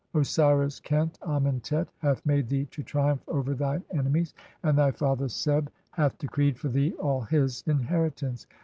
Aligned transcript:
Osiris 0.15 0.79
khent 0.79 1.19
Amentet 1.21 1.85
1 1.85 1.85
"hath 1.99 2.25
made 2.25 2.49
thee 2.49 2.65
to 2.71 2.81
triumph 2.81 3.21
over 3.27 3.53
thine 3.53 3.83
enemies, 3.91 4.33
and 4.63 4.75
thy 4.75 4.89
father 4.89 5.29
"Seb 5.29 5.71
hath 5.91 6.17
decreed 6.17 6.57
for 6.57 6.69
thee 6.69 6.93
all 6.93 7.21
his 7.21 7.63
inheritance. 7.67 8.47